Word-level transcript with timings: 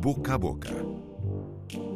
Boca 0.00 0.34
a 0.34 0.38
Boca. 0.38 0.70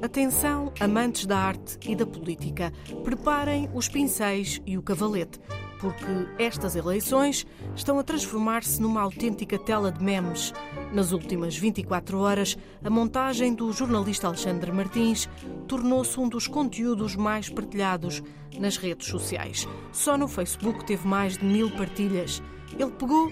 Atenção, 0.02 0.72
amantes 0.80 1.24
da 1.24 1.38
arte 1.38 1.78
e 1.88 1.94
da 1.94 2.04
política, 2.04 2.72
preparem 3.04 3.70
os 3.72 3.88
pincéis 3.88 4.60
e 4.66 4.76
o 4.76 4.82
cavalete, 4.82 5.38
porque 5.80 6.26
estas 6.36 6.74
eleições 6.74 7.46
estão 7.76 8.00
a 8.00 8.02
transformar-se 8.02 8.82
numa 8.82 9.00
autêntica 9.00 9.56
tela 9.56 9.92
de 9.92 10.02
memes. 10.02 10.52
Nas 10.92 11.12
últimas 11.12 11.56
24 11.56 12.18
horas, 12.18 12.58
a 12.82 12.90
montagem 12.90 13.54
do 13.54 13.72
jornalista 13.72 14.26
Alexandre 14.26 14.72
Martins 14.72 15.28
tornou-se 15.68 16.18
um 16.18 16.28
dos 16.28 16.48
conteúdos 16.48 17.14
mais 17.14 17.48
partilhados 17.48 18.20
nas 18.58 18.76
redes 18.76 19.06
sociais. 19.06 19.68
Só 19.92 20.18
no 20.18 20.26
Facebook 20.26 20.84
teve 20.84 21.06
mais 21.06 21.38
de 21.38 21.44
mil 21.44 21.70
partilhas. 21.70 22.42
Ele 22.76 22.90
pegou 22.90 23.30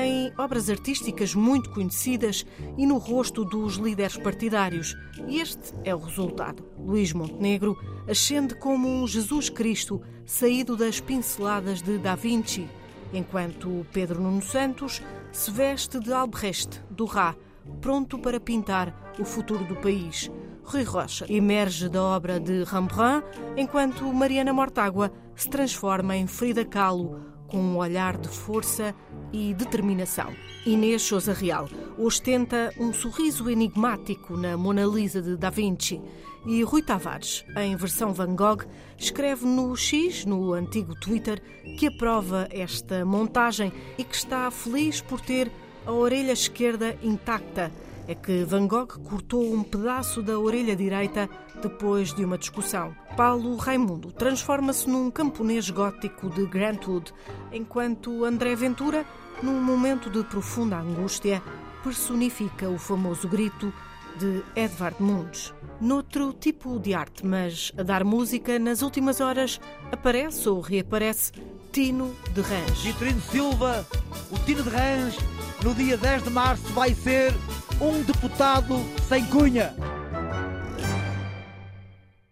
em 0.00 0.32
obras 0.38 0.70
artísticas 0.70 1.34
muito 1.34 1.70
conhecidas 1.70 2.46
e 2.78 2.86
no 2.86 2.98
rosto 2.98 3.44
dos 3.44 3.74
líderes 3.74 4.16
partidários. 4.16 4.96
E 5.28 5.40
este 5.40 5.74
é 5.84 5.94
o 5.94 5.98
resultado. 5.98 6.64
Luís 6.78 7.12
Montenegro 7.12 7.76
ascende 8.08 8.54
como 8.54 8.88
um 8.88 9.06
Jesus 9.06 9.48
Cristo 9.48 10.00
saído 10.24 10.76
das 10.76 11.00
pinceladas 11.00 11.82
de 11.82 11.98
Da 11.98 12.14
Vinci, 12.14 12.68
enquanto 13.12 13.86
Pedro 13.92 14.20
Nuno 14.20 14.42
Santos 14.42 15.02
se 15.30 15.50
veste 15.50 15.98
de 15.98 16.12
Albrecht, 16.12 16.82
do 16.90 17.04
Rá, 17.04 17.34
pronto 17.80 18.18
para 18.18 18.40
pintar 18.40 19.12
o 19.18 19.24
futuro 19.24 19.64
do 19.64 19.76
país. 19.76 20.30
Rui 20.64 20.84
Rocha 20.84 21.26
emerge 21.28 21.88
da 21.88 22.02
obra 22.02 22.38
de 22.38 22.64
Rembrandt, 22.64 23.26
enquanto 23.56 24.12
Mariana 24.12 24.52
Mortágua 24.52 25.12
se 25.34 25.48
transforma 25.48 26.16
em 26.16 26.26
Frida 26.26 26.64
Kahlo, 26.64 27.20
com 27.52 27.58
um 27.58 27.76
olhar 27.76 28.16
de 28.16 28.28
força 28.28 28.94
e 29.30 29.52
determinação. 29.52 30.32
Inês 30.64 31.02
Souza 31.02 31.34
Real 31.34 31.68
ostenta 31.98 32.72
um 32.78 32.94
sorriso 32.94 33.50
enigmático 33.50 34.38
na 34.38 34.56
Mona 34.56 34.86
Lisa 34.86 35.20
de 35.20 35.36
Da 35.36 35.50
Vinci 35.50 36.00
e 36.46 36.62
Rui 36.62 36.82
Tavares, 36.82 37.44
em 37.58 37.76
versão 37.76 38.14
Van 38.14 38.34
Gogh, 38.34 38.64
escreve 38.96 39.44
no 39.44 39.76
X, 39.76 40.24
no 40.24 40.54
antigo 40.54 40.98
Twitter, 40.98 41.42
que 41.78 41.88
aprova 41.88 42.48
esta 42.50 43.04
montagem 43.04 43.70
e 43.98 44.02
que 44.02 44.16
está 44.16 44.50
feliz 44.50 45.02
por 45.02 45.20
ter 45.20 45.52
a 45.84 45.92
orelha 45.92 46.32
esquerda 46.32 46.96
intacta 47.02 47.70
é 48.06 48.14
que 48.14 48.44
Van 48.44 48.66
Gogh 48.66 48.98
cortou 49.04 49.54
um 49.54 49.62
pedaço 49.62 50.22
da 50.22 50.38
orelha 50.38 50.74
direita 50.74 51.28
depois 51.60 52.12
de 52.12 52.24
uma 52.24 52.38
discussão. 52.38 52.94
Paulo 53.16 53.56
Raimundo 53.56 54.12
transforma-se 54.12 54.88
num 54.88 55.10
camponês 55.10 55.70
gótico 55.70 56.28
de 56.30 56.46
Grantwood, 56.46 57.12
enquanto 57.52 58.24
André 58.24 58.54
Ventura, 58.54 59.04
num 59.42 59.62
momento 59.62 60.10
de 60.10 60.22
profunda 60.24 60.78
angústia, 60.78 61.42
personifica 61.82 62.68
o 62.68 62.78
famoso 62.78 63.28
grito 63.28 63.72
de 64.18 64.42
Edvard 64.54 65.02
Munch. 65.02 65.52
Noutro 65.80 66.32
tipo 66.32 66.78
de 66.78 66.94
arte, 66.94 67.26
mas 67.26 67.72
a 67.76 67.82
dar 67.82 68.04
música, 68.04 68.58
nas 68.58 68.82
últimas 68.82 69.20
horas 69.20 69.60
aparece 69.90 70.48
ou 70.48 70.60
reaparece 70.60 71.32
Tino 71.72 72.14
de 72.32 72.40
Rãs. 72.40 72.82
Vitorino 72.82 73.20
Silva, 73.20 73.86
o 74.30 74.38
Tino 74.40 74.62
de 74.62 74.68
Rãs, 74.68 75.16
no 75.64 75.74
dia 75.74 75.96
10 75.96 76.24
de 76.24 76.30
março 76.30 76.64
vai 76.72 76.94
ser 76.94 77.32
um 77.80 78.02
deputado 78.02 78.84
sem 79.08 79.24
cunha. 79.24 79.74